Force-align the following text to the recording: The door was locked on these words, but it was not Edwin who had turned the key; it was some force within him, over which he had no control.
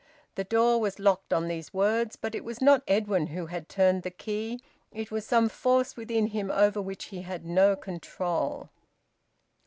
The 0.33 0.43
door 0.43 0.79
was 0.81 0.97
locked 0.97 1.31
on 1.31 1.47
these 1.47 1.75
words, 1.75 2.15
but 2.15 2.33
it 2.33 2.43
was 2.43 2.59
not 2.59 2.81
Edwin 2.87 3.27
who 3.27 3.45
had 3.45 3.69
turned 3.69 4.01
the 4.01 4.09
key; 4.09 4.59
it 4.91 5.11
was 5.11 5.27
some 5.27 5.47
force 5.47 5.95
within 5.95 6.25
him, 6.29 6.49
over 6.49 6.81
which 6.81 7.09
he 7.13 7.21
had 7.21 7.45
no 7.45 7.75
control. 7.75 8.71